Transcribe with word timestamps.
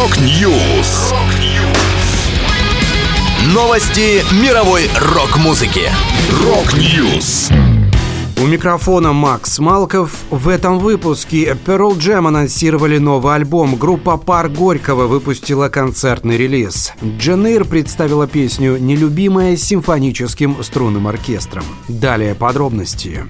Rock 0.00 0.50
News. 0.50 1.12
Новости 3.52 4.24
мировой 4.42 4.88
рок-музыки. 4.98 5.90
Rock 6.42 6.90
News. 6.90 7.50
У 8.42 8.46
микрофона 8.46 9.12
Макс 9.12 9.58
Малков. 9.58 10.12
В 10.30 10.48
этом 10.48 10.78
выпуске 10.78 11.54
Pearl 11.66 11.98
Jam 11.98 12.28
анонсировали 12.28 12.96
новый 12.96 13.34
альбом. 13.34 13.76
Группа 13.76 14.16
Парк 14.16 14.48
Горького 14.48 15.06
выпустила 15.06 15.68
концертный 15.68 16.38
релиз. 16.38 16.94
Jane 17.04 17.39
Air 17.39 17.66
представила 17.66 18.26
песню 18.26 18.78
«Нелюбимая» 18.78 19.54
с 19.54 19.64
симфоническим 19.64 20.64
струнным 20.64 21.08
оркестром. 21.08 21.64
Далее 21.88 22.34
подробности. 22.34 23.26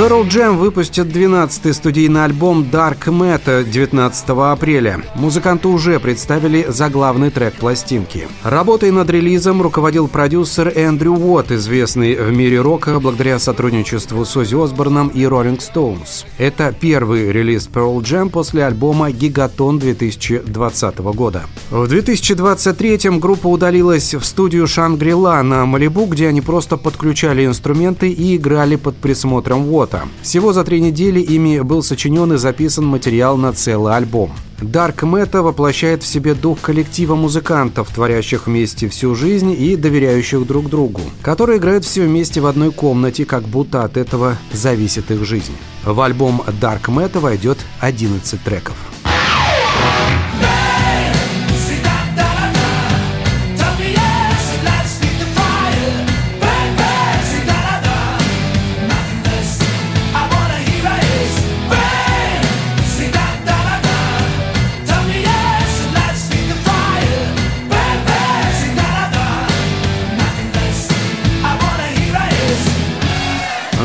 Pearl 0.00 0.26
Jam 0.26 0.56
выпустят 0.56 1.08
12-й 1.08 1.74
студийный 1.74 2.24
альбом 2.24 2.62
Dark 2.62 3.04
Matter 3.08 3.62
19 3.64 4.30
апреля. 4.30 5.02
Музыканты 5.14 5.68
уже 5.68 6.00
представили 6.00 6.64
заглавный 6.66 7.28
трек 7.28 7.52
пластинки. 7.56 8.26
Работой 8.42 8.92
над 8.92 9.10
релизом 9.10 9.60
руководил 9.60 10.08
продюсер 10.08 10.72
Эндрю 10.74 11.12
Уотт, 11.16 11.52
известный 11.52 12.14
в 12.14 12.32
мире 12.32 12.62
рока 12.62 12.98
благодаря 12.98 13.38
сотрудничеству 13.38 14.24
с 14.24 14.34
Оззи 14.34 14.64
Осборном 14.64 15.08
и 15.08 15.20
Rolling 15.24 15.58
Stones. 15.58 16.24
Это 16.38 16.72
первый 16.72 17.30
релиз 17.30 17.68
Pearl 17.70 18.00
Jam 18.00 18.30
после 18.30 18.64
альбома 18.64 19.10
«Гигатон» 19.10 19.78
2020 19.78 20.98
года. 21.14 21.42
В 21.70 21.86
2023 21.86 23.18
группа 23.18 23.48
удалилась 23.48 24.14
в 24.14 24.24
студию 24.24 24.66
«Шангрила» 24.66 25.42
на 25.42 25.66
Малибу, 25.66 26.06
где 26.06 26.28
они 26.28 26.40
просто 26.40 26.78
подключали 26.78 27.44
инструменты 27.44 28.10
и 28.10 28.36
играли 28.36 28.76
под 28.76 28.96
присмотром 28.96 29.68
Уотта 29.68 29.89
работа. 29.90 30.08
Всего 30.22 30.52
за 30.52 30.64
три 30.64 30.80
недели 30.80 31.20
ими 31.20 31.60
был 31.60 31.82
сочинен 31.82 32.32
и 32.32 32.36
записан 32.36 32.86
материал 32.86 33.36
на 33.36 33.52
целый 33.52 33.94
альбом. 33.94 34.32
Dark 34.60 34.96
Meta 35.02 35.40
воплощает 35.40 36.02
в 36.02 36.06
себе 36.06 36.34
дух 36.34 36.60
коллектива 36.60 37.14
музыкантов, 37.14 37.88
творящих 37.94 38.46
вместе 38.46 38.88
всю 38.88 39.14
жизнь 39.14 39.52
и 39.52 39.76
доверяющих 39.76 40.46
друг 40.46 40.68
другу, 40.68 41.00
которые 41.22 41.58
играют 41.58 41.84
все 41.84 42.02
вместе 42.02 42.40
в 42.40 42.46
одной 42.46 42.70
комнате, 42.70 43.24
как 43.24 43.44
будто 43.44 43.84
от 43.84 43.96
этого 43.96 44.36
зависит 44.52 45.10
их 45.10 45.24
жизнь. 45.24 45.56
В 45.84 45.98
альбом 46.00 46.42
Dark 46.60 46.88
Meta 46.88 47.20
войдет 47.20 47.58
11 47.80 48.42
треков. 48.42 48.89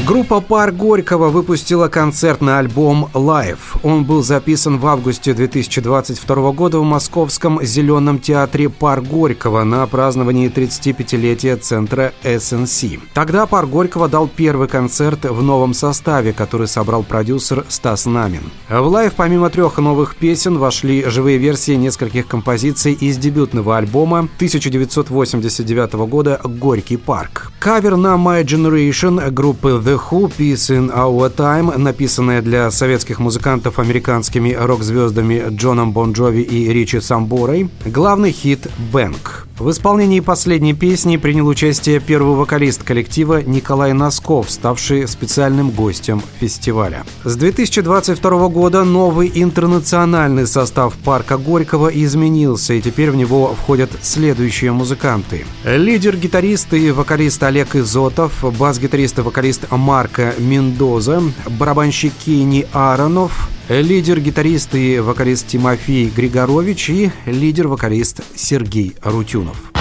Группа 0.05 0.39
пар 0.39 0.71
Горького 0.71 1.29
выпустила 1.29 1.87
концертный 1.87 2.59
альбом 2.59 3.09
«Live». 3.15 3.57
Он 3.81 4.05
был 4.05 4.21
записан 4.21 4.77
в 4.77 4.85
августе 4.85 5.33
2022 5.33 6.51
года 6.51 6.77
в 6.77 6.83
московском 6.83 7.59
Зеленом 7.63 8.19
театре 8.19 8.69
пар 8.69 9.01
Горького 9.01 9.63
на 9.63 9.87
праздновании 9.87 10.51
35-летия 10.51 11.57
центра 11.57 12.13
СНС. 12.23 12.83
Тогда 13.15 13.47
пар 13.47 13.65
Горького 13.65 14.07
дал 14.07 14.27
первый 14.27 14.67
концерт 14.67 15.25
в 15.25 15.41
новом 15.41 15.73
составе, 15.73 16.33
который 16.33 16.67
собрал 16.67 17.01
продюсер 17.01 17.65
Стас 17.67 18.05
Намин. 18.05 18.51
В 18.69 18.73
«Live» 18.73 19.13
помимо 19.15 19.49
трех 19.49 19.79
новых 19.79 20.17
песен 20.17 20.59
вошли 20.59 21.03
живые 21.05 21.39
версии 21.39 21.71
нескольких 21.71 22.27
композиций 22.27 22.94
из 22.94 23.17
дебютного 23.17 23.75
альбома 23.75 24.19
1989 24.19 25.94
года 26.07 26.39
«Горький 26.44 26.97
парк». 26.97 27.51
Кавер 27.57 27.97
на 27.97 28.17
«My 28.17 28.44
Generation» 28.44 29.31
группы 29.31 29.81
The 29.83 29.94
The 29.95 30.01
Who 30.11 30.29
«Peace 30.38 30.69
in 30.69 30.91
Our 30.91 31.33
Time», 31.33 31.78
написанная 31.78 32.41
для 32.41 32.69
советских 32.69 33.19
музыкантов 33.19 33.79
американскими 33.79 34.51
рок-звездами 34.51 35.45
Джоном 35.51 35.94
Бон 35.94 36.11
Джови 36.11 36.41
и 36.41 36.67
Ричи 36.73 37.00
Самборой, 37.00 37.69
главный 37.85 38.33
хит 38.33 38.67
«Бэнк». 38.91 39.47
В 39.57 39.71
исполнении 39.71 40.19
последней 40.19 40.73
песни 40.73 41.16
принял 41.16 41.47
участие 41.47 42.01
первый 42.01 42.35
вокалист 42.35 42.83
коллектива 42.83 43.41
Николай 43.41 43.93
Носков, 43.93 44.51
ставший 44.51 45.07
специальным 45.07 45.69
гостем 45.69 46.21
фестиваля. 46.41 47.05
С 47.23 47.38
2022 47.38 48.49
года 48.49 48.83
новый 48.83 49.31
интернациональный 49.33 50.45
состав 50.45 50.95
парка 50.95 51.38
Горького 51.38 51.88
изменился, 51.88 52.73
и 52.73 52.81
теперь 52.81 53.11
в 53.11 53.15
него 53.15 53.55
входят 53.55 53.91
следующие 54.01 54.73
музыканты. 54.73 55.45
Лидер-гитарист 55.63 56.73
и 56.73 56.91
вокалист 56.91 57.41
Олег 57.41 57.77
Изотов, 57.77 58.44
бас-гитарист 58.59 59.19
и 59.19 59.21
вокалист 59.21 59.71
Марко 59.71 60.35
Мендоза, 60.38 61.23
барабанщик 61.57 62.11
Кини 62.25 62.67
Аронов, 62.73 63.49
лидер-гитарист 63.69 64.75
и 64.75 64.99
вокалист 64.99 65.47
Тимофей 65.47 66.09
Григорович 66.15 66.89
и 66.89 67.11
лидер-вокалист 67.25 68.21
Сергей 68.35 68.95
Рутюнов. 69.03 69.71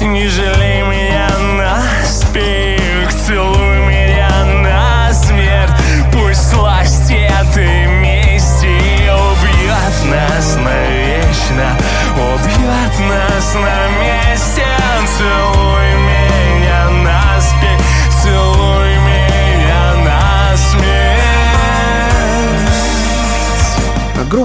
Не 0.00 0.28
жалей 0.28 0.82
меня 0.82 1.43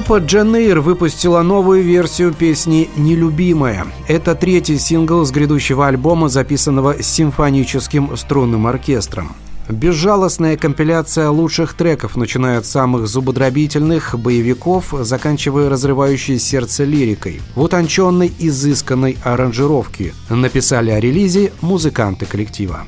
Группа 0.10 0.26
Джанейр 0.26 0.80
выпустила 0.80 1.44
новую 1.44 1.84
версию 1.84 2.34
песни 2.34 2.90
«Нелюбимая». 2.98 3.86
Это 4.08 4.34
третий 4.34 4.80
сингл 4.80 5.24
с 5.24 5.30
грядущего 5.30 5.86
альбома, 5.86 6.30
записанного 6.30 7.04
симфоническим 7.04 8.18
струнным 8.18 8.66
оркестром. 8.66 9.36
Безжалостная 9.70 10.58
компиляция 10.58 11.30
лучших 11.30 11.76
треков, 11.76 12.16
начиная 12.16 12.58
от 12.58 12.66
самых 12.66 13.08
зубодробительных 13.08 14.18
боевиков, 14.18 14.96
заканчивая 15.02 15.70
разрывающей 15.70 16.40
сердце 16.40 16.86
лирикой, 16.86 17.40
в 17.54 17.62
утонченной, 17.62 18.34
изысканной 18.40 19.16
аранжировке. 19.24 20.16
Написали 20.28 20.90
о 20.90 21.00
релизе 21.00 21.52
музыканты 21.62 22.26
коллектива. 22.26 22.88